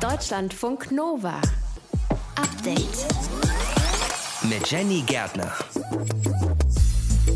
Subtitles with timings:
[0.00, 1.40] Deutschlandfunk Nova.
[2.36, 3.06] Update.
[4.48, 5.52] Mit Jenny Gärtner.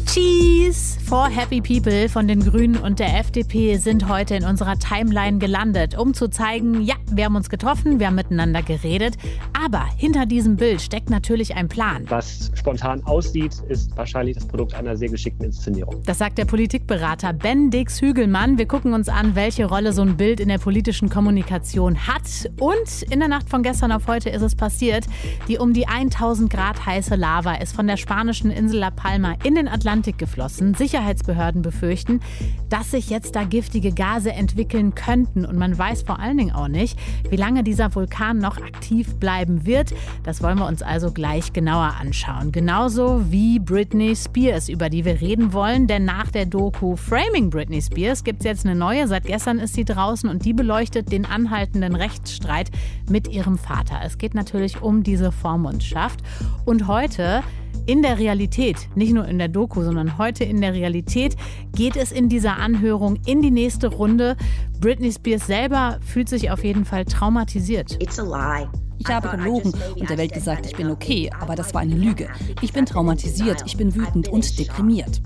[0.07, 5.39] Cheese for Happy People von den Grünen und der FDP sind heute in unserer Timeline
[5.39, 9.17] gelandet, um zu zeigen, ja, wir haben uns getroffen, wir haben miteinander geredet,
[9.53, 12.05] aber hinter diesem Bild steckt natürlich ein Plan.
[12.09, 16.03] Was spontan aussieht, ist wahrscheinlich das Produkt einer sehr geschickten Inszenierung.
[16.05, 18.59] Das sagt der Politikberater Ben Dix Hügelmann.
[18.59, 22.51] Wir gucken uns an, welche Rolle so ein Bild in der politischen Kommunikation hat.
[22.59, 25.07] Und in der Nacht von gestern auf heute ist es passiert.
[25.49, 29.55] Die um die 1000 Grad heiße Lava ist von der spanischen Insel La Palma in
[29.55, 30.75] den Atlantik geflossen.
[30.75, 32.21] Sicherheitsbehörden befürchten,
[32.69, 35.45] dass sich jetzt da giftige Gase entwickeln könnten.
[35.45, 36.99] Und man weiß vor allen Dingen auch nicht,
[37.31, 39.95] wie lange dieser Vulkan noch aktiv bleiben wird.
[40.23, 42.53] Das wollen wir uns also gleich genauer anschauen.
[42.53, 45.87] Genauso wie Britney Spears, über die wir reden wollen.
[45.87, 49.09] Denn nach der Doku Framing Britney Spears gibt es jetzt eine neue.
[49.09, 52.71] Seit gestern ist sie draußen und die beleuchtet den anhaltenden Rechtsstreit
[53.09, 54.01] mit ihrem Vater.
[54.05, 56.21] Es geht natürlich um diese Vormundschaft.
[56.65, 57.43] Und heute
[57.87, 61.37] in der Realität, nicht nur in der Doku, sondern heute in der Realität,
[61.75, 64.37] geht es in dieser Anhörung in die nächste Runde.
[64.81, 68.03] Britney Spears selber fühlt sich auf jeden Fall traumatisiert.
[68.03, 68.69] It's a lie.
[69.05, 72.29] Ich habe gelogen und der Welt gesagt, ich bin okay, aber das war eine Lüge.
[72.61, 75.21] Ich bin traumatisiert, ich bin wütend und deprimiert.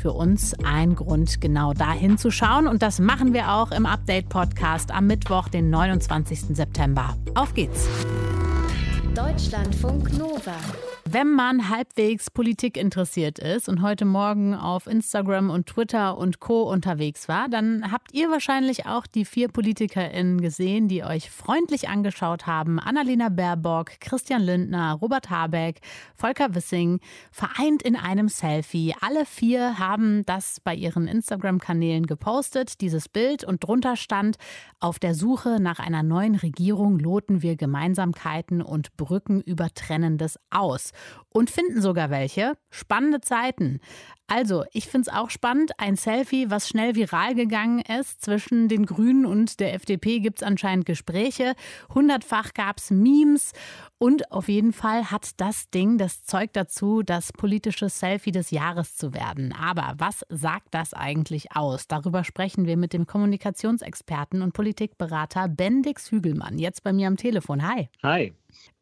[0.00, 4.92] Für uns ein Grund, genau dahin zu schauen und das machen wir auch im Update-Podcast
[4.92, 6.56] am Mittwoch, den 29.
[6.56, 7.14] September.
[7.34, 7.86] Auf geht's!
[9.14, 10.93] Deutschlandfunk Nova.
[11.14, 16.62] Wenn man halbwegs Politik interessiert ist und heute Morgen auf Instagram und Twitter und Co.
[16.62, 22.48] unterwegs war, dann habt ihr wahrscheinlich auch die vier PolitikerInnen gesehen, die euch freundlich angeschaut
[22.48, 22.80] haben.
[22.80, 25.82] Annalena Baerbock, Christian Lindner, Robert Habeck,
[26.16, 26.98] Volker Wissing,
[27.30, 28.96] vereint in einem Selfie.
[29.00, 34.34] Alle vier haben das bei ihren Instagram-Kanälen gepostet, dieses Bild, und drunter stand,
[34.80, 40.90] auf der Suche nach einer neuen Regierung loten wir Gemeinsamkeiten und Brücken über Trennendes aus
[41.28, 42.54] und finden sogar welche.
[42.70, 43.80] Spannende Zeiten.
[44.26, 45.72] Also, ich finde es auch spannend.
[45.78, 48.22] Ein Selfie, was schnell viral gegangen ist.
[48.22, 51.54] Zwischen den Grünen und der FDP gibt es anscheinend Gespräche.
[51.94, 53.52] Hundertfach gab es Memes.
[53.98, 58.96] Und auf jeden Fall hat das Ding das Zeug dazu, das politische Selfie des Jahres
[58.96, 59.52] zu werden.
[59.52, 61.86] Aber was sagt das eigentlich aus?
[61.86, 66.58] Darüber sprechen wir mit dem Kommunikationsexperten und Politikberater Bendix Hügelmann.
[66.58, 67.66] Jetzt bei mir am Telefon.
[67.66, 67.88] Hi.
[68.02, 68.32] Hi.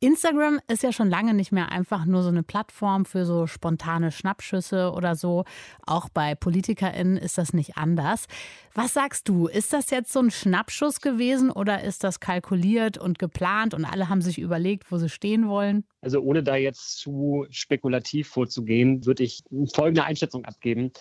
[0.01, 4.11] Instagram ist ja schon lange nicht mehr einfach nur so eine Plattform für so spontane
[4.11, 5.45] Schnappschüsse oder so.
[5.87, 8.27] Auch bei PolitikerInnen ist das nicht anders.
[8.75, 9.47] Was sagst du?
[9.47, 14.09] Ist das jetzt so ein Schnappschuss gewesen oder ist das kalkuliert und geplant und alle
[14.09, 15.85] haben sich überlegt, wo sie stehen wollen?
[16.01, 19.43] Also ohne da jetzt zu spekulativ vorzugehen, würde ich
[19.75, 20.93] folgende Einschätzung abgeben.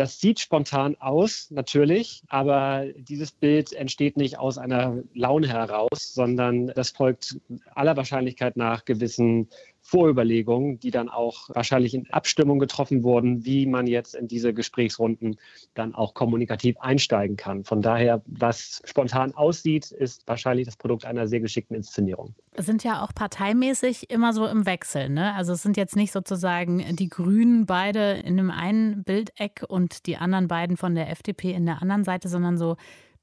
[0.00, 6.68] Das sieht spontan aus, natürlich, aber dieses Bild entsteht nicht aus einer Laune heraus, sondern
[6.68, 7.38] das folgt
[7.74, 9.50] aller Wahrscheinlichkeit nach gewissen
[9.82, 15.36] Vorüberlegungen, die dann auch wahrscheinlich in Abstimmung getroffen wurden, wie man jetzt in diese Gesprächsrunden
[15.74, 17.64] dann auch kommunikativ einsteigen kann.
[17.64, 22.34] Von daher, was spontan aussieht, ist wahrscheinlich das Produkt einer sehr geschickten Inszenierung.
[22.56, 25.08] Sind ja auch parteimäßig immer so im Wechsel.
[25.08, 25.34] Ne?
[25.34, 30.16] Also es sind jetzt nicht sozusagen die Grünen beide in dem einen Bildeck und die
[30.16, 32.76] anderen beiden von der FDP in der anderen Seite, sondern so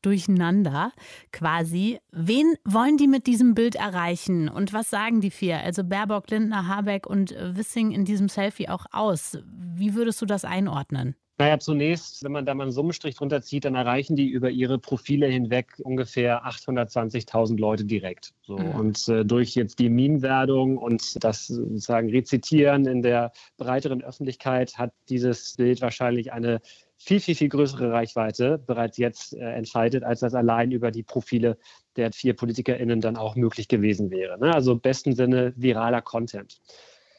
[0.07, 0.93] durcheinander
[1.33, 1.99] quasi.
[2.11, 5.59] Wen wollen die mit diesem Bild erreichen und was sagen die vier?
[5.59, 9.37] Also Baerbock, Lindner, Habeck und Wissing in diesem Selfie auch aus.
[9.45, 11.15] Wie würdest du das einordnen?
[11.39, 14.79] Naja, zunächst, wenn man da mal einen Summenstrich drunter zieht, dann erreichen die über ihre
[14.79, 18.33] Profile hinweg ungefähr 820.000 Leute direkt.
[18.41, 18.57] So.
[18.57, 18.71] Mhm.
[18.71, 24.93] Und äh, durch jetzt die Meme-Werdung und das sozusagen Rezitieren in der breiteren Öffentlichkeit hat
[25.09, 26.59] dieses Bild wahrscheinlich eine
[26.97, 31.57] viel, viel, viel größere Reichweite bereits jetzt äh, entscheidet, als das allein über die Profile
[31.95, 34.39] der vier PolitikerInnen dann auch möglich gewesen wäre.
[34.39, 34.53] Ne?
[34.53, 36.59] Also im besten Sinne viraler Content.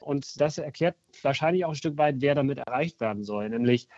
[0.00, 3.88] Und das erklärt wahrscheinlich auch ein Stück weit, wer damit erreicht werden soll, nämlich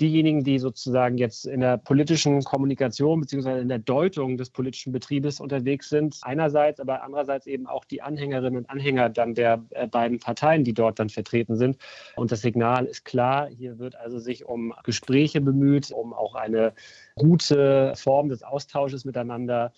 [0.00, 3.60] diejenigen, die sozusagen jetzt in der politischen Kommunikation bzw.
[3.60, 8.58] in der Deutung des politischen Betriebes unterwegs sind, einerseits, aber andererseits eben auch die Anhängerinnen
[8.58, 11.78] und Anhänger dann der äh, beiden Parteien, die dort dann vertreten sind.
[12.16, 16.72] Und das Signal ist klar, hier wird also sich um Gespräche bemüht, um auch eine
[17.16, 19.72] gute Form des Austausches miteinander.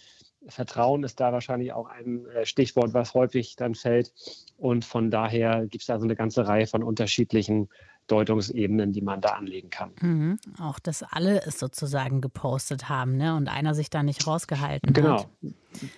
[0.46, 4.12] Vertrauen ist da wahrscheinlich auch ein äh, Stichwort, was häufig dann fällt.
[4.56, 7.68] Und von daher gibt es also eine ganze Reihe von unterschiedlichen
[8.08, 9.90] Deutungsebenen, die man da anlegen kann.
[10.00, 10.38] Mhm.
[10.60, 13.36] Auch, dass alle es sozusagen gepostet haben ne?
[13.36, 15.20] und einer sich da nicht rausgehalten genau.
[15.20, 15.28] hat.
[15.40, 15.54] Genau.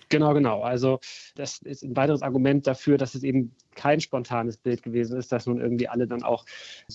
[0.08, 0.62] Genau, genau.
[0.62, 0.98] Also
[1.36, 5.46] das ist ein weiteres Argument dafür, dass es eben kein spontanes Bild gewesen ist, dass
[5.46, 6.44] nun irgendwie alle dann auch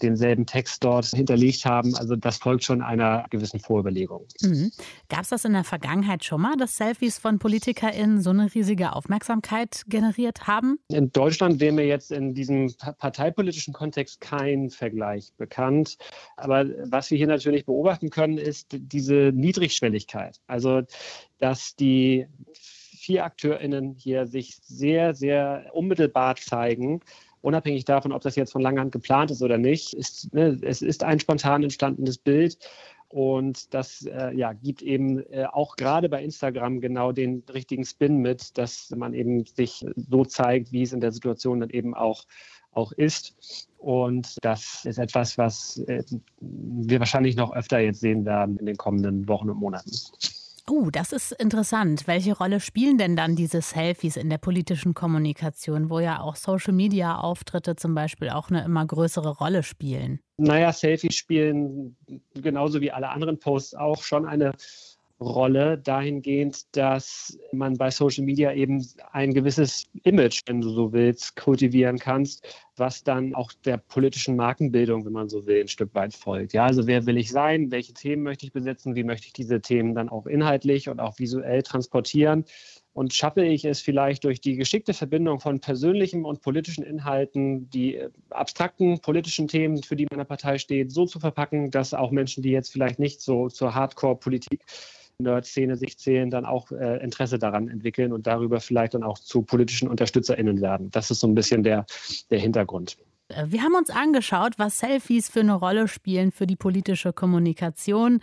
[0.02, 1.96] denselben Text dort hinterlegt haben.
[1.96, 4.28] Also das folgt schon einer gewissen Vorüberlegung.
[4.42, 4.72] Mhm.
[5.10, 8.94] Gab es das in der Vergangenheit schon mal, dass Selfies von PolitikerInnen so eine riesige
[8.94, 10.78] Aufmerksamkeit generiert haben?
[10.90, 15.98] In Deutschland wäre mir jetzt in diesem parteipolitischen Kontext kein Vergleich bekannt.
[16.38, 20.40] Aber was wir hier natürlich beobachten können, ist diese Niedrigschwelligkeit.
[20.48, 20.84] Also
[21.40, 22.28] dass die
[23.06, 27.02] vier AkteurInnen hier sich sehr, sehr unmittelbar zeigen
[27.46, 30.82] unabhängig davon, ob das jetzt von langer Hand geplant ist oder nicht, ist, ne, es
[30.82, 32.58] ist ein spontan entstandenes Bild.
[33.08, 38.18] Und das äh, ja, gibt eben äh, auch gerade bei Instagram genau den richtigen Spin
[38.18, 42.24] mit, dass man eben sich so zeigt, wie es in der Situation dann eben auch,
[42.72, 43.70] auch ist.
[43.78, 46.04] Und das ist etwas, was äh,
[46.42, 49.92] wir wahrscheinlich noch öfter jetzt sehen werden in den kommenden Wochen und Monaten.
[50.68, 52.08] Oh, das ist interessant.
[52.08, 57.76] Welche Rolle spielen denn dann diese Selfies in der politischen Kommunikation, wo ja auch Social-Media-Auftritte
[57.76, 60.20] zum Beispiel auch eine immer größere Rolle spielen?
[60.38, 61.96] Naja, Selfies spielen
[62.34, 64.54] genauso wie alle anderen Posts auch schon eine
[65.20, 71.36] Rolle dahingehend, dass man bei Social Media eben ein gewisses Image, wenn du so willst,
[71.36, 76.14] kultivieren kannst, was dann auch der politischen Markenbildung, wenn man so will, ein Stück weit
[76.14, 76.54] folgt.
[76.54, 77.72] Ja, also wer will ich sein?
[77.72, 78.96] Welche Themen möchte ich besetzen?
[78.96, 82.46] Wie möchte ich diese Themen dann auch inhaltlich und auch visuell transportieren?
[82.94, 88.02] Und schaffe ich es vielleicht durch die geschickte Verbindung von persönlichen und politischen Inhalten, die
[88.30, 92.52] abstrakten politischen Themen, für die meine Partei steht, so zu verpacken, dass auch Menschen, die
[92.52, 94.62] jetzt vielleicht nicht so zur Hardcore-Politik
[95.20, 99.42] Nerd-Szene sich zählen, dann auch äh, Interesse daran entwickeln und darüber vielleicht dann auch zu
[99.42, 100.92] politischen UnterstützerInnen werden.
[100.92, 101.86] Das ist so ein bisschen der,
[102.30, 102.98] der Hintergrund.
[103.30, 108.20] Äh, wir haben uns angeschaut, was Selfies für eine Rolle spielen für die politische Kommunikation.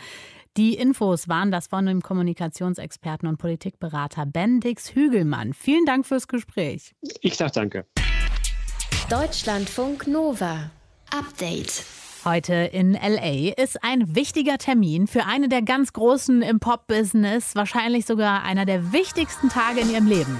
[0.57, 5.55] Die Infos waren das von dem Kommunikationsexperten und Politikberater Bendix Hügelmann.
[5.55, 6.95] Vielen Dank fürs Gespräch.
[7.23, 7.87] Ich sage danke.
[9.09, 10.71] Deutschlandfunk Nova.
[11.11, 12.02] Update.
[12.25, 18.07] Heute in LA ist ein wichtiger Termin für eine der ganz Großen im Pop-Business, wahrscheinlich
[18.07, 20.39] sogar einer der wichtigsten Tage in ihrem Leben.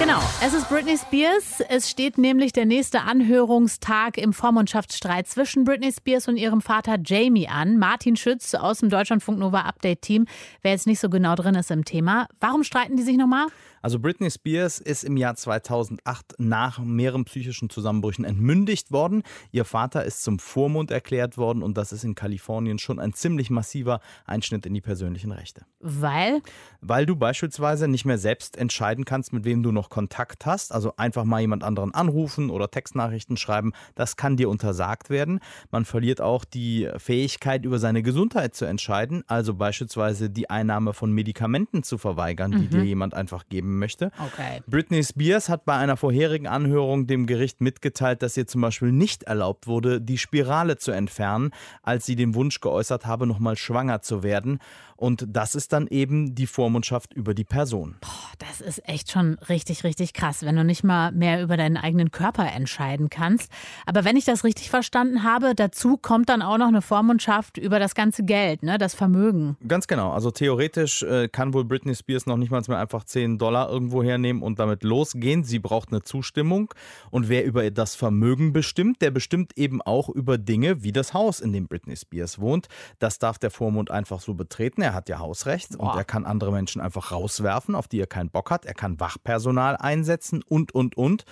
[0.00, 1.60] Genau, es ist Britney Spears.
[1.68, 7.48] Es steht nämlich der nächste Anhörungstag im Vormundschaftsstreit zwischen Britney Spears und ihrem Vater Jamie
[7.48, 7.78] an.
[7.78, 10.26] Martin Schütz aus dem Deutschlandfunk Nova Update Team,
[10.62, 12.26] wer jetzt nicht so genau drin ist im Thema.
[12.40, 13.46] Warum streiten die sich nochmal?
[13.82, 19.22] Also Britney Spears ist im Jahr 2008 nach mehreren psychischen Zusammenbrüchen entmündigt worden.
[19.52, 23.50] Ihr Vater ist zum Vormund erklärt worden und das ist in Kalifornien schon ein ziemlich
[23.50, 25.62] massiver Einschnitt in die persönlichen Rechte.
[25.80, 26.42] Weil?
[26.80, 30.72] Weil du beispielsweise nicht mehr selbst entscheiden kannst, mit wem du noch Kontakt hast.
[30.72, 33.72] Also einfach mal jemand anderen anrufen oder Textnachrichten schreiben.
[33.94, 35.40] Das kann dir untersagt werden.
[35.70, 39.22] Man verliert auch die Fähigkeit, über seine Gesundheit zu entscheiden.
[39.26, 42.70] Also beispielsweise die Einnahme von Medikamenten zu verweigern, die mhm.
[42.70, 44.10] dir jemand einfach geben möchte.
[44.18, 44.62] Okay.
[44.66, 49.24] Britney Spears hat bei einer vorherigen Anhörung dem Gericht mitgeteilt, dass ihr zum Beispiel nicht
[49.24, 51.50] erlaubt wurde, die Spirale zu entfernen,
[51.82, 54.60] als sie den Wunsch geäußert habe, nochmal schwanger zu werden.
[54.98, 57.96] Und das ist dann eben die Vormundschaft über die Person.
[58.00, 61.76] Boah, das ist echt schon richtig, richtig krass, wenn du nicht mal mehr über deinen
[61.76, 63.52] eigenen Körper entscheiden kannst.
[63.86, 67.78] Aber wenn ich das richtig verstanden habe, dazu kommt dann auch noch eine Vormundschaft über
[67.78, 69.56] das ganze Geld, ne, das Vermögen.
[69.68, 70.10] Ganz genau.
[70.10, 74.02] Also theoretisch äh, kann wohl Britney Spears noch nicht mal mehr einfach 10 Dollar irgendwo
[74.02, 75.44] hernehmen und damit losgehen.
[75.44, 76.74] Sie braucht eine Zustimmung.
[77.10, 81.40] Und wer über das Vermögen bestimmt, der bestimmt eben auch über Dinge wie das Haus,
[81.40, 82.68] in dem Britney Spears wohnt.
[82.98, 85.92] Das darf der Vormund einfach so betreten er hat ja Hausrecht Boah.
[85.92, 88.64] und er kann andere Menschen einfach rauswerfen, auf die er keinen Bock hat.
[88.64, 91.24] Er kann Wachpersonal einsetzen und, und, und.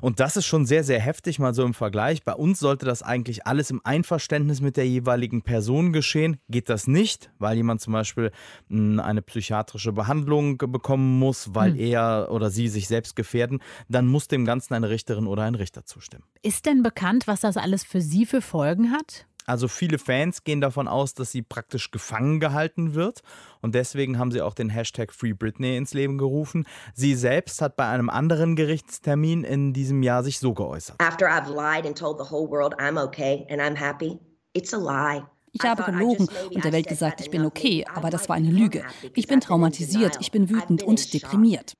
[0.00, 2.24] Und das ist schon sehr, sehr heftig, mal so im Vergleich.
[2.24, 6.38] Bei uns sollte das eigentlich alles im Einverständnis mit der jeweiligen Person geschehen.
[6.48, 8.30] Geht das nicht, weil jemand zum Beispiel
[8.68, 11.78] hm, eine psychiatrische Behandlung bekommen muss, weil hm.
[11.78, 15.84] er oder sie sich selbst gefährden, dann muss dem Ganzen eine Richterin oder ein Richter
[15.84, 16.24] zustimmen.
[16.42, 19.26] Ist denn bekannt, was das alles für Sie für Folgen hat?
[19.48, 23.22] Also viele Fans gehen davon aus, dass sie praktisch gefangen gehalten wird
[23.62, 26.66] und deswegen haben sie auch den Hashtag Free Britney ins Leben gerufen.
[26.92, 31.00] Sie selbst hat bei einem anderen Gerichtstermin in diesem Jahr sich so geäußert.
[31.00, 34.18] After I've lied and told the whole world I'm okay and I'm happy,
[34.52, 35.22] it's a lie.
[35.52, 38.84] Ich habe gelogen und der Welt gesagt, ich bin okay, aber das war eine Lüge.
[39.14, 41.74] Ich bin traumatisiert, ich bin wütend und deprimiert.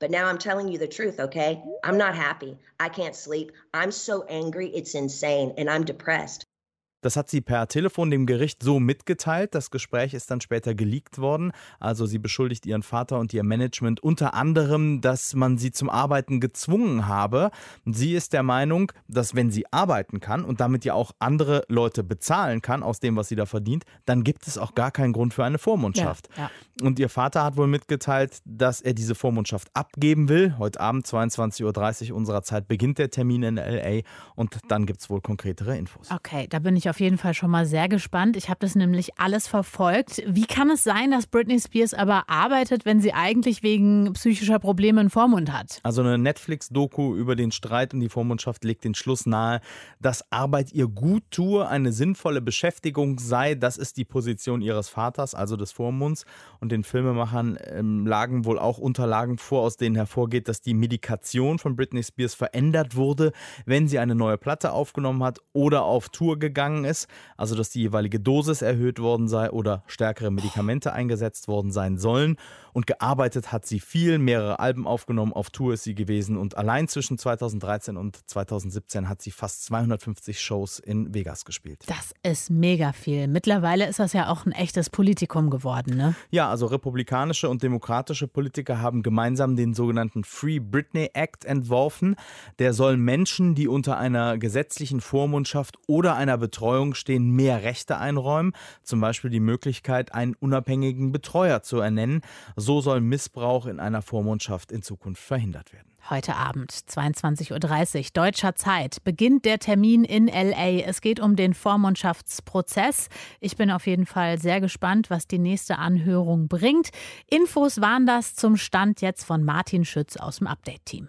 [7.01, 9.55] Das hat sie per Telefon dem Gericht so mitgeteilt.
[9.55, 11.51] Das Gespräch ist dann später geleakt worden.
[11.79, 16.39] Also sie beschuldigt ihren Vater und ihr Management unter anderem, dass man sie zum Arbeiten
[16.39, 17.51] gezwungen habe.
[17.85, 22.03] Sie ist der Meinung, dass wenn sie arbeiten kann und damit ja auch andere Leute
[22.03, 25.33] bezahlen kann aus dem, was sie da verdient, dann gibt es auch gar keinen Grund
[25.33, 26.29] für eine Vormundschaft.
[26.35, 26.85] Ja, ja.
[26.85, 30.55] Und ihr Vater hat wohl mitgeteilt, dass er diese Vormundschaft abgeben will.
[30.57, 34.01] Heute Abend 22.30 Uhr unserer Zeit beginnt der Termin in LA
[34.35, 36.09] und dann gibt es wohl konkretere Infos.
[36.11, 38.35] Okay, da bin ich auf jeden Fall schon mal sehr gespannt.
[38.37, 40.23] Ich habe das nämlich alles verfolgt.
[40.27, 44.99] Wie kann es sein, dass Britney Spears aber arbeitet, wenn sie eigentlich wegen psychischer Probleme
[44.99, 45.79] einen Vormund hat?
[45.83, 49.61] Also eine Netflix-Doku über den Streit und die Vormundschaft legt den Schluss nahe,
[49.99, 53.55] dass Arbeit ihr gut tue, eine sinnvolle Beschäftigung sei.
[53.55, 56.25] Das ist die Position ihres Vaters, also des Vormunds.
[56.59, 61.59] Und den Filmemachern ähm, lagen wohl auch Unterlagen vor, aus denen hervorgeht, dass die Medikation
[61.59, 63.31] von Britney Spears verändert wurde,
[63.65, 67.07] wenn sie eine neue Platte aufgenommen hat oder auf Tour gegangen ist
[67.39, 72.35] also dass die jeweilige Dosis erhöht worden sei oder stärkere Medikamente eingesetzt worden sein sollen.
[72.71, 76.87] Und gearbeitet hat sie viel, mehrere Alben aufgenommen, auf Tour ist sie gewesen und allein
[76.87, 81.83] zwischen 2013 und 2017 hat sie fast 250 Shows in Vegas gespielt.
[81.87, 83.27] Das ist mega viel.
[83.27, 86.15] Mittlerweile ist das ja auch ein echtes Politikum geworden, ne?
[86.29, 92.15] Ja, also republikanische und demokratische Politiker haben gemeinsam den sogenannten Free Britney Act entworfen.
[92.59, 96.37] Der soll Menschen, die unter einer gesetzlichen Vormundschaft oder einer
[96.69, 98.53] Betreuung stehen, mehr Rechte einräumen.
[98.83, 102.21] Zum Beispiel die Möglichkeit, einen unabhängigen Betreuer zu ernennen.
[102.55, 105.87] So soll Missbrauch in einer Vormundschaft in Zukunft verhindert werden.
[106.11, 110.83] Heute Abend, 22.30 Uhr deutscher Zeit, beginnt der Termin in LA.
[110.85, 113.09] Es geht um den Vormundschaftsprozess.
[113.39, 116.89] Ich bin auf jeden Fall sehr gespannt, was die nächste Anhörung bringt.
[117.27, 121.07] Infos waren das zum Stand jetzt von Martin Schütz aus dem Update-Team.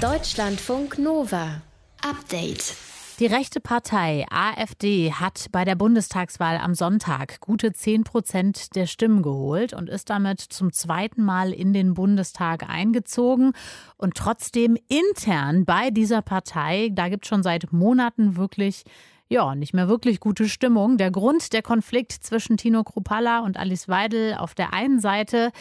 [0.00, 1.62] Deutschlandfunk Nova.
[2.00, 2.95] Update.
[3.18, 9.22] Die rechte Partei AfD hat bei der Bundestagswahl am Sonntag gute 10 Prozent der Stimmen
[9.22, 13.52] geholt und ist damit zum zweiten Mal in den Bundestag eingezogen.
[13.96, 18.84] Und trotzdem intern bei dieser Partei, da gibt es schon seit Monaten wirklich
[19.28, 20.98] ja, nicht mehr wirklich gute Stimmung.
[20.98, 25.52] Der Grund, der Konflikt zwischen Tino Kruppalla und Alice Weidel auf der einen Seite,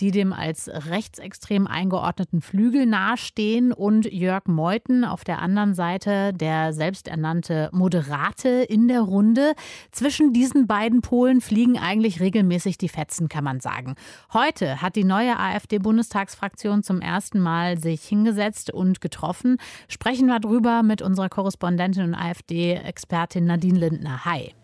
[0.00, 6.72] die dem als rechtsextrem eingeordneten Flügel nahestehen und Jörg Meuthen auf der anderen Seite, der
[6.72, 9.54] selbsternannte Moderate in der Runde.
[9.92, 13.94] Zwischen diesen beiden Polen fliegen eigentlich regelmäßig die Fetzen, kann man sagen.
[14.32, 19.58] Heute hat die neue AfD-Bundestagsfraktion zum ersten Mal sich hingesetzt und getroffen.
[19.88, 24.24] Sprechen wir drüber mit unserer Korrespondentin und AfD-Expertin Nadine Lindner.
[24.24, 24.54] Hi.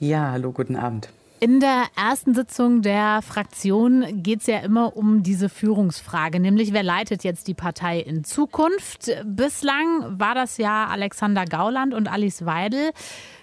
[0.00, 1.08] Ja, hallo, guten Abend.
[1.44, 6.82] In der ersten Sitzung der Fraktion geht es ja immer um diese Führungsfrage, nämlich wer
[6.82, 9.10] leitet jetzt die Partei in Zukunft.
[9.26, 12.92] Bislang war das ja Alexander Gauland und Alice Weidel.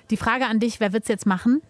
[0.10, 1.62] Die Frage an dich, wer wird es jetzt machen?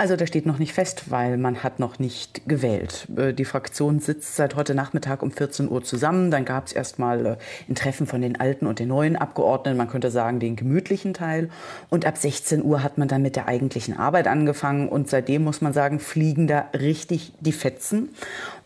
[0.00, 3.06] Also das steht noch nicht fest, weil man hat noch nicht gewählt.
[3.18, 6.30] Äh, die Fraktion sitzt seit heute Nachmittag um 14 Uhr zusammen.
[6.30, 7.36] Dann gab es erstmal äh,
[7.68, 11.50] ein Treffen von den alten und den neuen Abgeordneten, man könnte sagen den gemütlichen Teil.
[11.90, 14.88] Und ab 16 Uhr hat man dann mit der eigentlichen Arbeit angefangen.
[14.88, 18.08] Und seitdem muss man sagen, fliegen da richtig die Fetzen.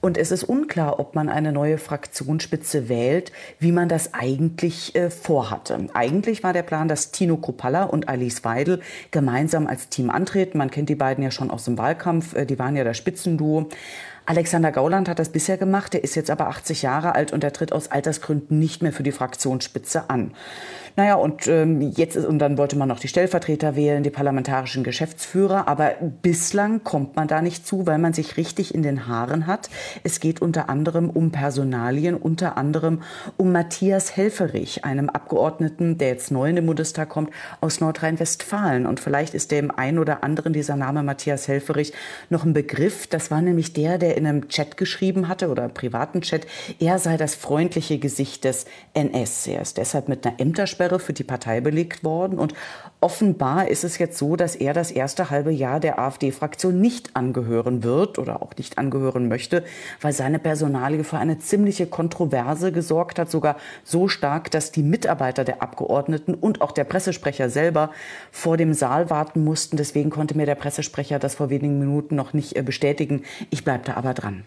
[0.04, 5.08] Und es ist unklar, ob man eine neue Fraktionsspitze wählt, wie man das eigentlich äh,
[5.08, 5.86] vorhatte.
[5.94, 8.82] Eigentlich war der Plan, dass Tino Kruppalla und Alice Weidel
[9.12, 10.58] gemeinsam als Team antreten.
[10.58, 12.34] Man kennt die beiden ja schon aus dem Wahlkampf.
[12.34, 13.70] Äh, die waren ja das Spitzenduo.
[14.26, 15.94] Alexander Gauland hat das bisher gemacht.
[15.94, 19.04] Er ist jetzt aber 80 Jahre alt und er tritt aus Altersgründen nicht mehr für
[19.04, 20.32] die Fraktionsspitze an.
[20.96, 24.84] Naja, und ähm, jetzt ist, und dann wollte man noch die Stellvertreter wählen, die parlamentarischen
[24.84, 29.48] Geschäftsführer, aber bislang kommt man da nicht zu, weil man sich richtig in den Haaren
[29.48, 29.70] hat.
[30.04, 33.02] Es geht unter anderem um Personalien, unter anderem
[33.36, 38.86] um Matthias Helferich, einem Abgeordneten, der jetzt neu in den Bundestag kommt, aus Nordrhein-Westfalen.
[38.86, 41.92] Und vielleicht ist dem einen oder anderen dieser Name Matthias Helferich
[42.30, 43.08] noch ein Begriff.
[43.08, 46.46] Das war nämlich der, der in einem Chat geschrieben hatte oder privaten Chat,
[46.78, 49.48] er sei das freundliche Gesicht des NS.
[49.48, 52.38] Er ist deshalb mit einer Ämtersperre Ausgangssperre für die Partei belegt worden.
[52.38, 52.54] Und
[53.00, 57.82] offenbar ist es jetzt so, dass er das erste halbe Jahr der AfD-Fraktion nicht angehören
[57.82, 59.64] wird oder auch nicht angehören möchte,
[60.00, 65.44] weil seine Personalie für eine ziemliche Kontroverse gesorgt hat, sogar so stark, dass die Mitarbeiter
[65.44, 67.90] der Abgeordneten und auch der Pressesprecher selber
[68.30, 69.76] vor dem Saal warten mussten.
[69.76, 73.22] Deswegen konnte mir der Pressesprecher das vor wenigen Minuten noch nicht äh, bestätigen.
[73.50, 74.44] Ich bleibe da aber dran.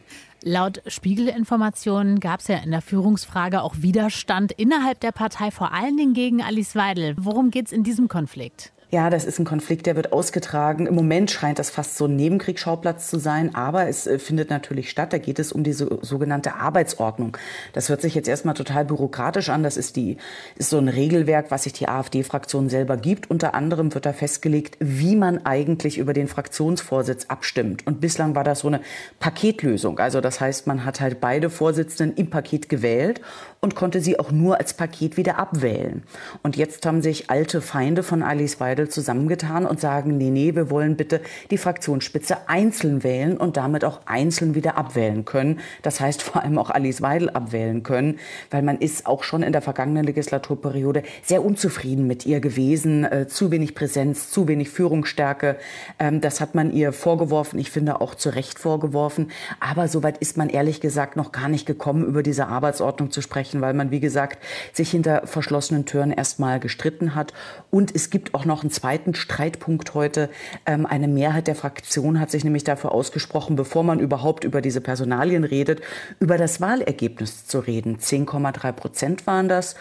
[0.50, 5.98] Laut Spiegelinformationen gab es ja in der Führungsfrage auch Widerstand innerhalb der Partei, vor allen
[5.98, 7.16] Dingen gegen Alice Weidel.
[7.20, 8.72] Worum geht es in diesem Konflikt?
[8.90, 10.88] Ja, das ist ein Konflikt, der wird ausgetragen.
[10.88, 14.90] Im Moment scheint das fast so ein Nebenkriegsschauplatz zu sein, aber es äh, findet natürlich
[14.90, 15.12] statt.
[15.12, 17.36] Da geht es um diese sogenannte Arbeitsordnung.
[17.74, 19.62] Das hört sich jetzt erstmal total bürokratisch an.
[19.62, 20.16] Das ist, die,
[20.56, 23.30] ist so ein Regelwerk, was sich die AfD-Fraktion selber gibt.
[23.30, 27.86] Unter anderem wird da festgelegt, wie man eigentlich über den Fraktionsvorsitz abstimmt.
[27.88, 28.80] Und bislang war das so eine
[29.20, 30.00] Paketlösung.
[30.00, 33.20] Also das heißt, man hat halt beide Vorsitzenden im Paket gewählt
[33.60, 36.04] und konnte sie auch nur als Paket wieder abwählen.
[36.44, 40.70] Und jetzt haben sich alte Feinde von Alice Weidel zusammengetan und sagen, nee, nee, wir
[40.70, 45.60] wollen bitte die Fraktionsspitze einzeln wählen und damit auch einzeln wieder abwählen können.
[45.82, 48.20] Das heißt vor allem auch Alice Weidel abwählen können,
[48.52, 53.06] weil man ist auch schon in der vergangenen Legislaturperiode sehr unzufrieden mit ihr gewesen.
[53.06, 55.58] Äh, zu wenig Präsenz, zu wenig Führungsstärke.
[56.00, 57.60] Ähm, das hat man ihr vorgeworfen.
[57.60, 59.32] Ich finde auch zu Recht vorgeworfen.
[59.60, 63.47] Aber soweit ist man ehrlich gesagt noch gar nicht gekommen, über diese Arbeitsordnung zu sprechen
[63.48, 67.34] sprechen, weil man, wie gesagt, sich hinter verschlossenen Türen erstmal gestritten hat.
[67.72, 70.30] Und es gibt auch noch einen zweiten Streitpunkt heute.
[70.66, 74.82] Ähm, eine Mehrheit der Fraktion hat sich nämlich dafür ausgesprochen, bevor man überhaupt über diese
[74.82, 75.82] Personalien redet,
[76.20, 77.98] über das Wahlergebnis zu reden.
[77.98, 79.76] 10,3 Prozent waren das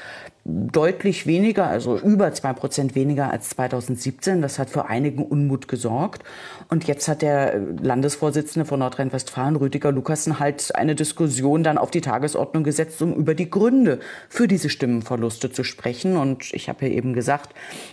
[0.48, 4.42] deutlich weniger, also über zwei Prozent weniger als 2017.
[4.42, 6.22] Das hat für einigen Unmut gesorgt.
[6.68, 12.00] Und jetzt hat der Landesvorsitzende von Nordrhein-Westfalen, Rüdiger Lukassen, halt eine Diskussion dann auf die
[12.00, 13.98] Tagesordnung gesetzt, um über die Gründe
[14.28, 16.16] für diese Stimmenverluste zu sprechen.
[16.16, 17.52] Und ich habe ja eben gesagt,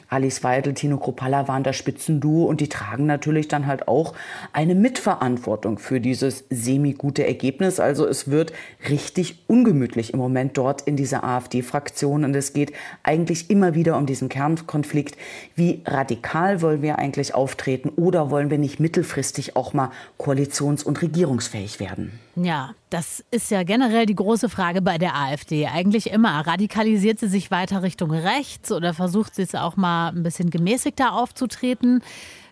[0.10, 4.14] Alice Weidel, Tino Kropalla waren das Spitzenduo und die tragen natürlich dann halt auch
[4.52, 7.80] eine Mitverantwortung für dieses semi-gute Ergebnis.
[7.80, 8.54] Also es wird
[8.90, 12.26] richtig ungemütlich im Moment dort in dieser AfD-Fraktion.
[12.26, 12.74] Und es geht
[13.04, 15.18] eigentlich immer wieder um diesen Kernkonflikt.
[15.56, 21.02] Wie radikal wollen wir eigentlich auftreten oder wollen wir nicht mittelfristig auch mal koalitions- und
[21.02, 22.20] regierungsfähig werden?
[22.36, 25.68] Ja, das ist ja generell die große Frage bei der AfD.
[25.68, 26.46] Eigentlich immer.
[26.46, 31.14] Radikalisiert sie sich weiter Richtung rechts oder versucht sie es auch mal ein bisschen gemäßigter
[31.14, 32.02] aufzutreten?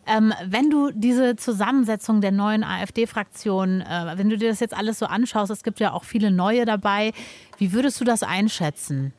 [0.08, 4.98] Ähm, wenn du diese Zusammensetzung der neuen AfD-Fraktion, äh, wenn du dir das jetzt alles
[4.98, 7.14] so anschaust, es gibt ja auch viele neue dabei,
[7.58, 9.14] wie würdest du das einschätzen?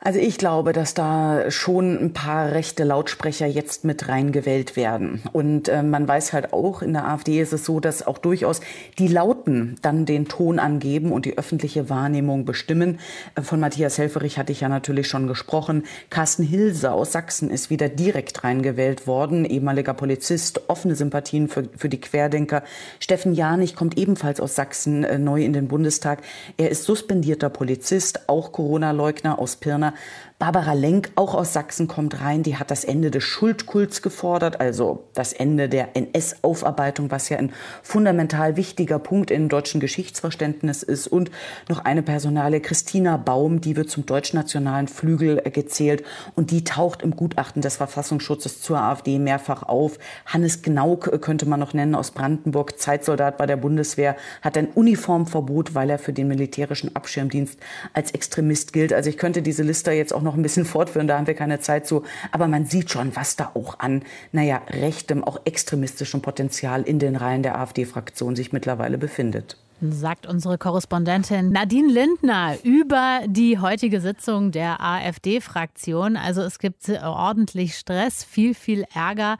[0.00, 5.22] Also ich glaube, dass da schon ein paar rechte Lautsprecher jetzt mit reingewählt werden.
[5.32, 8.60] Und äh, man weiß halt auch, in der AfD ist es so, dass auch durchaus
[8.98, 13.00] die Lauten dann den Ton angeben und die öffentliche Wahrnehmung bestimmen.
[13.34, 15.82] Äh, von Matthias Helferich hatte ich ja natürlich schon gesprochen.
[16.10, 21.88] Carsten Hilse aus Sachsen ist wieder direkt reingewählt worden, ehemaliger Polizist, offene Sympathien für, für
[21.88, 22.62] die Querdenker.
[23.00, 26.22] Steffen Janich kommt ebenfalls aus Sachsen äh, neu in den Bundestag.
[26.56, 32.20] Er ist suspendierter Polizist, auch Corona-Leugner aus Pirna na Barbara Lenk, auch aus Sachsen, kommt
[32.20, 32.44] rein.
[32.44, 37.52] Die hat das Ende des Schuldkults gefordert, also das Ende der NS-Aufarbeitung, was ja ein
[37.82, 41.08] fundamental wichtiger Punkt im deutschen Geschichtsverständnis ist.
[41.08, 41.32] Und
[41.68, 46.04] noch eine Personale, Christina Baum, die wird zum deutschnationalen Flügel gezählt
[46.36, 49.98] und die taucht im Gutachten des Verfassungsschutzes zur AfD mehrfach auf.
[50.24, 55.74] Hannes Gnauk könnte man noch nennen aus Brandenburg, Zeitsoldat bei der Bundeswehr, hat ein Uniformverbot,
[55.74, 57.58] weil er für den militärischen Abschirmdienst
[57.92, 58.92] als Extremist gilt.
[58.92, 61.60] Also ich könnte diese Liste jetzt auch noch ein bisschen fortführen, da haben wir keine
[61.60, 62.04] Zeit zu.
[62.32, 67.16] Aber man sieht schon, was da auch an, naja, rechtem, auch extremistischem Potenzial in den
[67.16, 74.50] Reihen der AfD-Fraktion sich mittlerweile befindet sagt unsere Korrespondentin Nadine Lindner über die heutige Sitzung
[74.50, 76.16] der AfD-Fraktion.
[76.16, 79.36] Also es gibt ordentlich Stress, viel, viel Ärger,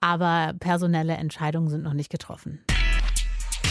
[0.00, 2.60] aber personelle Entscheidungen sind noch nicht getroffen.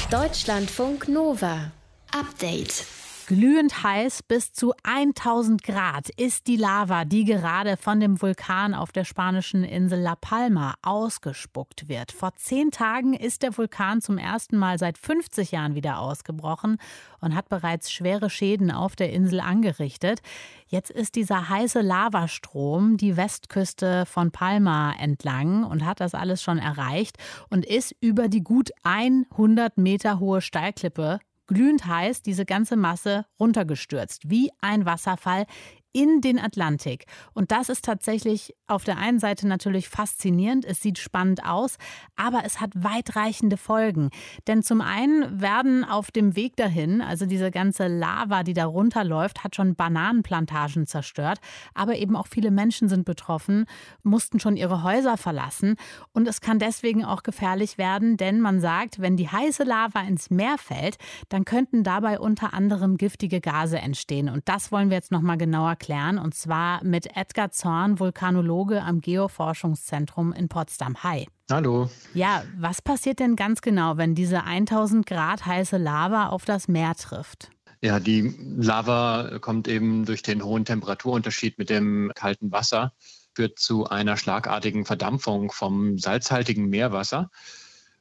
[0.10, 1.72] Deutschlandfunk Nova.
[2.12, 2.86] Update.
[3.30, 8.92] Glühend heiß bis zu 1000 Grad ist die Lava, die gerade von dem Vulkan auf
[8.92, 12.12] der spanischen Insel La Palma ausgespuckt wird.
[12.12, 16.78] Vor zehn Tagen ist der Vulkan zum ersten Mal seit 50 Jahren wieder ausgebrochen
[17.22, 20.22] und hat bereits schwere Schäden auf der Insel angerichtet.
[20.66, 26.58] Jetzt ist dieser heiße Lavastrom die Westküste von Palma entlang und hat das alles schon
[26.58, 27.18] erreicht
[27.52, 34.30] und ist über die gut 100 Meter hohe Steilklippe glühend heiß diese ganze Masse runtergestürzt,
[34.30, 35.46] wie ein Wasserfall
[35.92, 37.06] in den Atlantik.
[37.34, 41.78] Und das ist tatsächlich auf der einen Seite natürlich faszinierend, es sieht spannend aus,
[42.16, 44.10] aber es hat weitreichende Folgen.
[44.48, 49.44] Denn zum einen werden auf dem Weg dahin, also diese ganze Lava, die da runterläuft,
[49.44, 51.40] hat schon Bananenplantagen zerstört,
[51.74, 53.66] aber eben auch viele Menschen sind betroffen,
[54.04, 55.76] mussten schon ihre Häuser verlassen.
[56.14, 60.30] Und es kann deswegen auch gefährlich werden, denn man sagt, wenn die heiße Lava ins
[60.30, 60.98] Meer fällt,
[61.30, 64.30] dann könnten dabei unter anderem giftige Gase entstehen.
[64.30, 69.02] Und das wollen wir jetzt nochmal genauer klären, und zwar mit Edgar Zorn, Vulkanologe am
[69.02, 71.04] Geoforschungszentrum in Potsdam.
[71.04, 71.28] Hi.
[71.50, 71.90] Hallo.
[72.14, 76.94] Ja, was passiert denn ganz genau, wenn diese 1000 Grad heiße Lava auf das Meer
[76.96, 77.50] trifft?
[77.82, 82.94] Ja, die Lava kommt eben durch den hohen Temperaturunterschied mit dem kalten Wasser
[83.40, 87.30] führt zu einer schlagartigen Verdampfung vom salzhaltigen Meerwasser.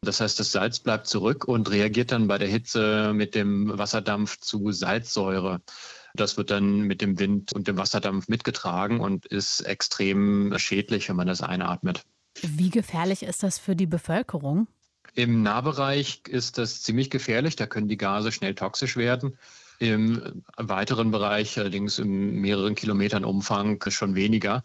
[0.00, 4.38] Das heißt, das Salz bleibt zurück und reagiert dann bei der Hitze mit dem Wasserdampf
[4.40, 5.60] zu Salzsäure.
[6.20, 11.16] Das wird dann mit dem Wind und dem Wasserdampf mitgetragen und ist extrem schädlich, wenn
[11.16, 12.02] man das einatmet.
[12.42, 14.68] Wie gefährlich ist das für die Bevölkerung?
[15.14, 17.57] Im Nahbereich ist das ziemlich gefährlich.
[17.57, 19.38] Da können die Gase schnell toxisch werden.
[19.81, 24.64] Im weiteren Bereich, allerdings in mehreren Kilometern Umfang, schon weniger.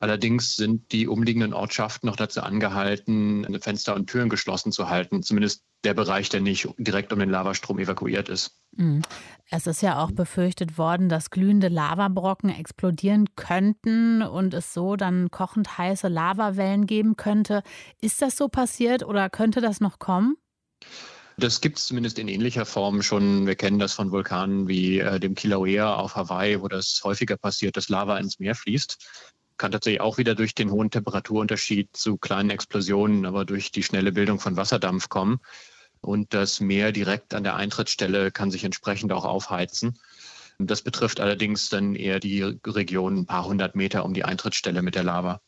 [0.00, 5.62] Allerdings sind die umliegenden Ortschaften noch dazu angehalten, Fenster und Türen geschlossen zu halten, zumindest
[5.84, 8.58] der Bereich, der nicht direkt um den Lavastrom evakuiert ist.
[8.72, 9.02] Mhm.
[9.50, 15.30] Es ist ja auch befürchtet worden, dass glühende Lavabrocken explodieren könnten und es so dann
[15.30, 17.62] kochend heiße Lavawellen geben könnte.
[18.00, 20.36] Ist das so passiert oder könnte das noch kommen?
[21.36, 23.46] Das gibt es zumindest in ähnlicher Form schon.
[23.46, 27.76] Wir kennen das von Vulkanen wie äh, dem Kilauea auf Hawaii, wo das häufiger passiert,
[27.76, 28.98] dass Lava ins Meer fließt
[29.60, 34.10] kann tatsächlich auch wieder durch den hohen Temperaturunterschied zu kleinen Explosionen, aber durch die schnelle
[34.10, 35.38] Bildung von Wasserdampf kommen.
[36.00, 39.98] Und das Meer direkt an der Eintrittsstelle kann sich entsprechend auch aufheizen.
[40.58, 44.94] Das betrifft allerdings dann eher die Region ein paar hundert Meter um die Eintrittsstelle mit
[44.94, 45.42] der Lava.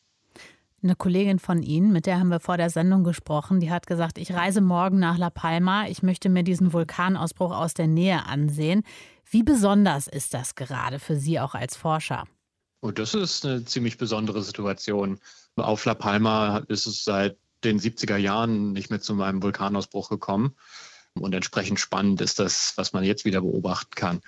[0.83, 4.19] Eine Kollegin von Ihnen, mit der haben wir vor der Sendung gesprochen, die hat gesagt,
[4.19, 8.83] ich reise morgen nach La Palma, ich möchte mir diesen Vulkanausbruch aus der Nähe ansehen.
[9.25, 12.25] Wie besonders ist das gerade für Sie auch als Forscher?
[12.83, 15.17] Und das ist eine ziemlich besondere Situation.
[15.55, 20.53] Auf La Palma ist es seit den 70er Jahren nicht mehr zu einem Vulkanausbruch gekommen.
[21.13, 24.19] Und entsprechend spannend ist das, was man jetzt wieder beobachten kann.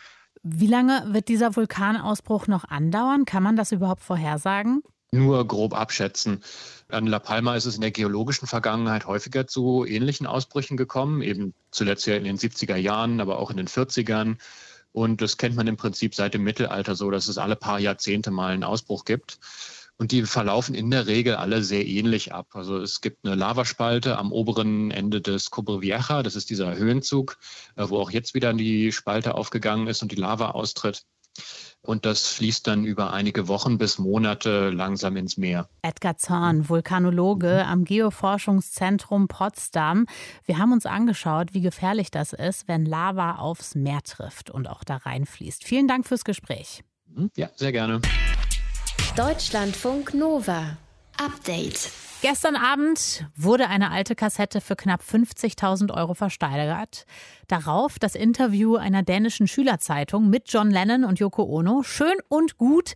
[0.41, 3.25] Wie lange wird dieser Vulkanausbruch noch andauern?
[3.25, 4.83] Kann man das überhaupt vorhersagen?
[5.11, 6.41] Nur grob abschätzen.
[6.87, 11.53] An La Palma ist es in der geologischen Vergangenheit häufiger zu ähnlichen Ausbrüchen gekommen, eben
[11.71, 14.37] zuletzt ja in den 70er Jahren, aber auch in den 40ern.
[14.95, 18.31] Und das kennt man im Prinzip seit dem Mittelalter so, dass es alle paar Jahrzehnte
[18.31, 19.39] mal einen Ausbruch gibt.
[19.97, 22.47] Und die verlaufen in der Regel alle sehr ähnlich ab.
[22.53, 27.37] Also es gibt eine Lavaspalte am oberen Ende des Cobra Vieja, das ist dieser Höhenzug,
[27.75, 31.03] äh, wo auch jetzt wieder die Spalte aufgegangen ist und die Lava austritt
[31.81, 35.69] und das fließt dann über einige Wochen bis Monate langsam ins Meer.
[35.81, 40.05] Edgar Zorn, Vulkanologe am Geoforschungszentrum Potsdam.
[40.45, 44.83] Wir haben uns angeschaut, wie gefährlich das ist, wenn Lava aufs Meer trifft und auch
[44.83, 45.63] da reinfließt.
[45.63, 46.83] Vielen Dank fürs Gespräch.
[47.07, 47.31] Mhm.
[47.35, 48.01] Ja, sehr gerne.
[49.15, 50.77] Deutschlandfunk Nova.
[51.17, 51.91] Update.
[52.21, 57.05] Gestern Abend wurde eine alte Kassette für knapp 50.000 Euro versteigert.
[57.47, 61.83] Darauf das Interview einer dänischen Schülerzeitung mit John Lennon und Yoko Ono.
[61.83, 62.93] Schön und gut,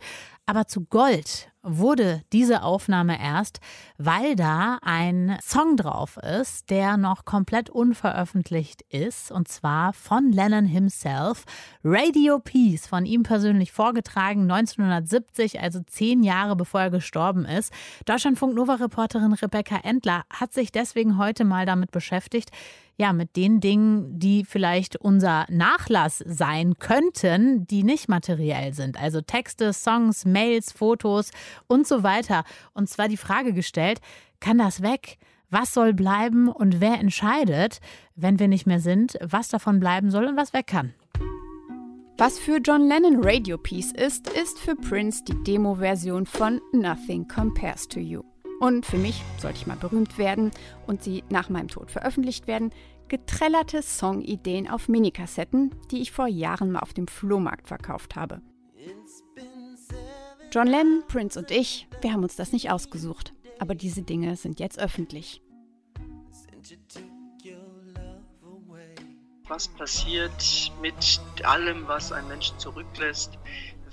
[0.49, 3.59] aber zu Gold wurde diese Aufnahme erst,
[3.99, 10.65] weil da ein Song drauf ist, der noch komplett unveröffentlicht ist, und zwar von Lennon
[10.65, 11.45] himself.
[11.83, 17.71] Radio Peace, von ihm persönlich vorgetragen, 1970, also zehn Jahre bevor er gestorben ist.
[18.05, 22.49] Deutschlandfunk Nova-Reporterin Rebecca Endler hat sich deswegen heute mal damit beschäftigt,
[22.99, 29.01] ja, mit den Dingen, die vielleicht unser Nachlass sein könnten, die nicht materiell sind.
[29.01, 31.31] Also Texte, Songs, Mails, Fotos
[31.67, 32.43] und so weiter.
[32.73, 34.01] Und zwar die Frage gestellt,
[34.41, 35.17] kann das weg?
[35.49, 37.79] Was soll bleiben und wer entscheidet,
[38.15, 40.93] wenn wir nicht mehr sind, was davon bleiben soll und was weg kann?
[42.17, 47.87] Was für John Lennon Radio Piece ist, ist für Prince die Demo-Version von Nothing Compares
[47.87, 48.23] to You.
[48.59, 50.51] Und für mich, sollte ich mal berühmt werden
[50.85, 52.71] und sie nach meinem Tod veröffentlicht werden,
[53.09, 58.41] getrellerte Songideen auf Minikassetten, die ich vor Jahren mal auf dem Flohmarkt verkauft habe.
[60.51, 64.59] John Lennon, Prince und ich, wir haben uns das nicht ausgesucht, aber diese Dinge sind
[64.59, 65.41] jetzt öffentlich.
[69.47, 73.39] Was passiert mit allem, was ein Mensch zurücklässt,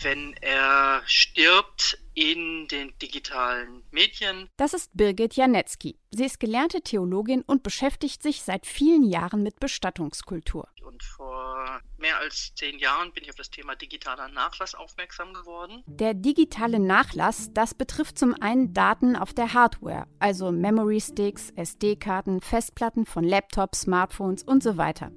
[0.02, 4.48] wenn er stirbt in den digitalen Medien.
[4.56, 5.98] Das ist Birgit Janetzki.
[6.11, 10.68] Sie ist gelernte Theologin und beschäftigt sich seit vielen Jahren mit Bestattungskultur.
[10.87, 15.82] Und vor mehr als zehn Jahren bin ich auf das Thema digitaler Nachlass aufmerksam geworden.
[15.87, 22.40] Der digitale Nachlass, das betrifft zum einen Daten auf der Hardware, also Memory Sticks, SD-Karten,
[22.40, 25.11] Festplatten von Laptops, Smartphones und so weiter.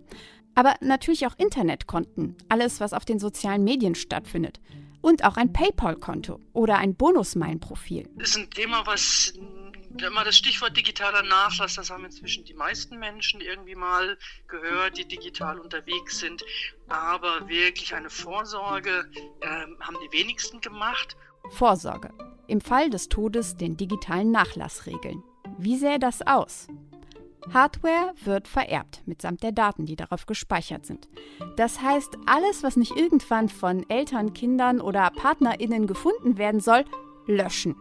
[0.59, 4.59] Aber natürlich auch Internetkonten, alles, was auf den sozialen Medien stattfindet.
[4.99, 8.09] Und auch ein PayPal-Konto oder ein Bonusmeilen-Profil.
[8.17, 9.31] Das ist ein Thema, was
[10.05, 14.17] immer das Stichwort digitaler Nachlass, das haben inzwischen die meisten Menschen irgendwie mal
[14.49, 16.43] gehört, die digital unterwegs sind.
[16.89, 21.15] Aber wirklich eine Vorsorge äh, haben die wenigsten gemacht.
[21.51, 22.09] Vorsorge.
[22.47, 25.23] Im Fall des Todes den digitalen Nachlass regeln.
[25.57, 26.67] Wie sähe das aus?
[27.53, 31.07] Hardware wird vererbt, mitsamt der Daten, die darauf gespeichert sind.
[31.55, 36.85] Das heißt, alles, was nicht irgendwann von Eltern, Kindern oder PartnerInnen gefunden werden soll,
[37.25, 37.75] löschen.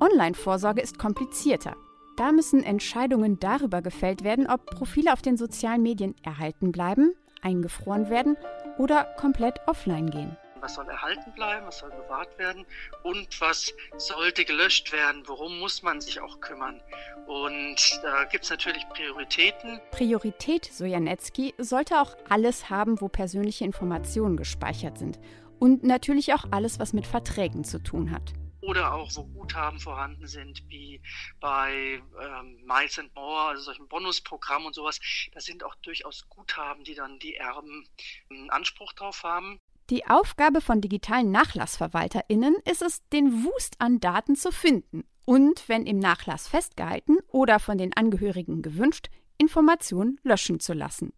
[0.00, 1.76] Online-Vorsorge ist komplizierter.
[2.16, 8.08] Da müssen Entscheidungen darüber gefällt werden, ob Profile auf den sozialen Medien erhalten bleiben, eingefroren
[8.08, 8.36] werden
[8.78, 10.36] oder komplett offline gehen.
[10.64, 12.64] Was soll erhalten bleiben, was soll bewahrt werden
[13.02, 15.22] und was sollte gelöscht werden?
[15.26, 16.80] Worum muss man sich auch kümmern?
[17.26, 19.78] Und da gibt es natürlich Prioritäten.
[19.90, 25.20] Priorität, so Janetzki, sollte auch alles haben, wo persönliche Informationen gespeichert sind.
[25.58, 28.32] Und natürlich auch alles, was mit Verträgen zu tun hat
[28.64, 31.00] oder auch wo Guthaben vorhanden sind, wie
[31.40, 35.00] bei ähm, Miles and More, also solchen Bonusprogrammen und sowas.
[35.32, 37.86] Da sind auch durchaus Guthaben, die dann die Erben
[38.30, 39.60] einen Anspruch drauf haben.
[39.90, 45.84] Die Aufgabe von digitalen NachlassverwalterInnen ist es, den Wust an Daten zu finden und, wenn
[45.84, 51.12] im Nachlass festgehalten oder von den Angehörigen gewünscht, Informationen löschen zu lassen.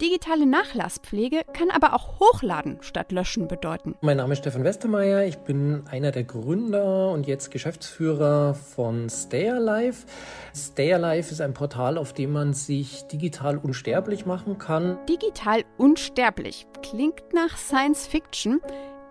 [0.00, 3.94] Digitale Nachlasspflege kann aber auch Hochladen statt Löschen bedeuten.
[4.00, 5.24] Mein Name ist Stefan Westermeier.
[5.24, 10.06] Ich bin einer der Gründer und jetzt Geschäftsführer von Stay Alive.
[10.54, 14.98] Stay Alive ist ein Portal, auf dem man sich digital unsterblich machen kann.
[15.08, 18.60] Digital unsterblich klingt nach Science Fiction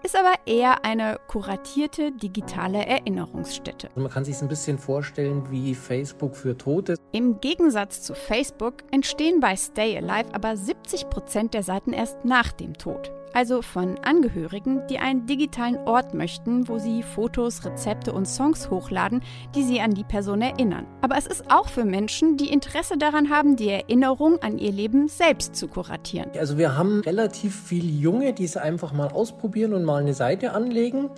[0.03, 3.89] ist aber eher eine kuratierte digitale Erinnerungsstätte.
[3.95, 6.95] Man kann sich ein bisschen vorstellen wie Facebook für Tote.
[7.11, 12.51] Im Gegensatz zu Facebook entstehen bei Stay Alive aber 70 Prozent der Seiten erst nach
[12.51, 18.27] dem Tod also von Angehörigen, die einen digitalen Ort möchten, wo sie Fotos, Rezepte und
[18.27, 19.21] Songs hochladen,
[19.55, 20.85] die sie an die Person erinnern.
[21.01, 25.07] Aber es ist auch für Menschen, die Interesse daran haben, die Erinnerung an ihr Leben
[25.07, 26.29] selbst zu kuratieren.
[26.37, 30.53] Also wir haben relativ viele Junge, die es einfach mal ausprobieren und mal eine Seite
[30.53, 31.09] anlegen.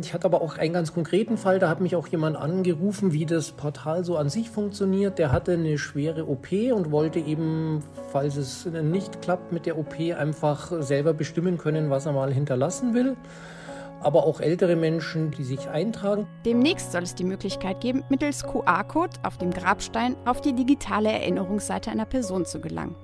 [0.00, 3.26] Ich hatte aber auch einen ganz konkreten Fall, da hat mich auch jemand angerufen, wie
[3.26, 5.18] das Portal so an sich funktioniert.
[5.18, 9.94] Der hatte eine schwere OP und wollte eben, falls es nicht klappt mit der OP,
[9.98, 13.16] einfach selber bestimmen können, was er mal hinterlassen will.
[14.00, 16.26] Aber auch ältere Menschen, die sich eintragen.
[16.44, 21.90] Demnächst soll es die Möglichkeit geben, mittels QR-Code auf dem Grabstein auf die digitale Erinnerungsseite
[21.90, 22.96] einer Person zu gelangen.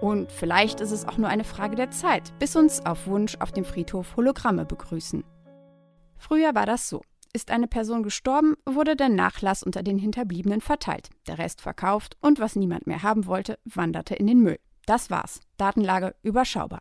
[0.00, 3.52] Und vielleicht ist es auch nur eine Frage der Zeit, bis uns auf Wunsch auf
[3.52, 5.24] dem Friedhof Hologramme begrüßen.
[6.16, 7.02] Früher war das so.
[7.34, 12.40] Ist eine Person gestorben, wurde der Nachlass unter den Hinterbliebenen verteilt, der Rest verkauft und
[12.40, 14.58] was niemand mehr haben wollte, wanderte in den Müll.
[14.86, 15.40] Das war's.
[15.58, 16.80] Datenlage überschaubar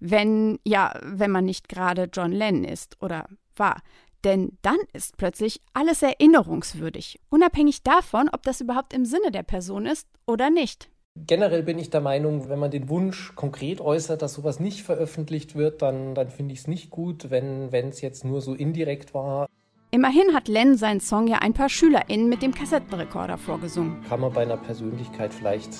[0.00, 3.26] wenn, ja, wenn man nicht gerade John Lennon ist oder
[3.56, 3.80] war.
[4.24, 9.84] Denn dann ist plötzlich alles erinnerungswürdig, unabhängig davon, ob das überhaupt im Sinne der Person
[9.86, 10.88] ist oder nicht.
[11.16, 15.54] Generell bin ich der Meinung, wenn man den Wunsch konkret äußert, dass sowas nicht veröffentlicht
[15.54, 19.46] wird, dann, dann finde ich es nicht gut, wenn es jetzt nur so indirekt war.
[19.92, 24.02] Immerhin hat Len seinen Song ja ein paar SchülerInnen mit dem Kassettenrekorder vorgesungen.
[24.08, 25.70] Kann man bei einer Persönlichkeit vielleicht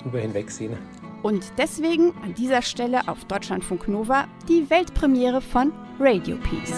[0.00, 0.78] drüber hinwegsehen.
[1.24, 6.74] Und deswegen an dieser Stelle auf Deutschlandfunk Nova die Weltpremiere von Radio Peace.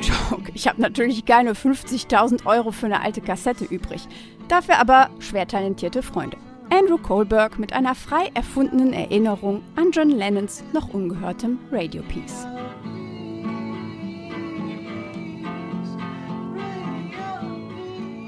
[0.00, 4.06] Joke, ich habe natürlich keine 50.000 Euro für eine alte Kassette übrig.
[4.46, 6.36] Dafür aber schwer talentierte Freunde.
[6.70, 12.46] Andrew Kohlberg mit einer frei erfundenen Erinnerung an John Lennons noch ungehörtem Radio Piece.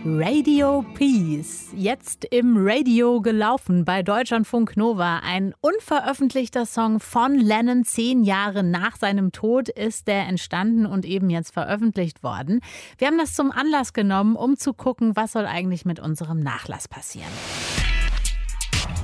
[0.08, 1.66] Radio Peace.
[1.74, 5.18] Jetzt im Radio gelaufen bei Deutschlandfunk Nova.
[5.24, 7.84] Ein unveröffentlichter Song von Lennon.
[7.84, 12.60] Zehn Jahre nach seinem Tod ist der entstanden und eben jetzt veröffentlicht worden.
[12.98, 16.86] Wir haben das zum Anlass genommen, um zu gucken, was soll eigentlich mit unserem Nachlass
[16.86, 17.32] passieren.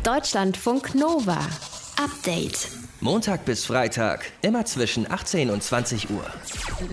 [0.04, 1.40] Deutschlandfunk Nova.
[1.96, 2.68] Update.
[3.00, 6.24] Montag bis Freitag, immer zwischen 18 und 20 Uhr.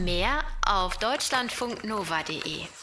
[0.04, 2.79] Mehr auf deutschlandfunknova.de.